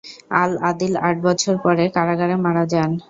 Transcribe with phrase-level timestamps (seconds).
[0.35, 2.91] আল-আদিল আট বছর পরে কারাগারে মারা যান।